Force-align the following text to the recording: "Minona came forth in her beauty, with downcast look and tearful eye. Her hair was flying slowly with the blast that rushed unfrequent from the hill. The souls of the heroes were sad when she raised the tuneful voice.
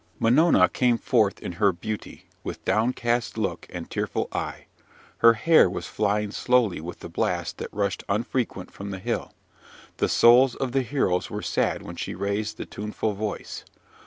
"Minona 0.19 0.67
came 0.67 0.97
forth 0.97 1.37
in 1.43 1.51
her 1.61 1.71
beauty, 1.71 2.25
with 2.43 2.65
downcast 2.65 3.37
look 3.37 3.67
and 3.69 3.87
tearful 3.87 4.29
eye. 4.31 4.65
Her 5.19 5.33
hair 5.33 5.69
was 5.69 5.85
flying 5.85 6.31
slowly 6.31 6.81
with 6.81 7.01
the 7.01 7.07
blast 7.07 7.59
that 7.59 7.71
rushed 7.71 8.03
unfrequent 8.09 8.71
from 8.71 8.89
the 8.89 8.97
hill. 8.97 9.31
The 9.97 10.09
souls 10.09 10.55
of 10.55 10.71
the 10.71 10.81
heroes 10.81 11.29
were 11.29 11.43
sad 11.43 11.83
when 11.83 11.97
she 11.97 12.15
raised 12.15 12.57
the 12.57 12.65
tuneful 12.65 13.13
voice. 13.13 13.63